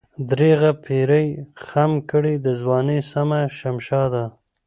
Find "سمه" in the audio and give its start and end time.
3.11-3.39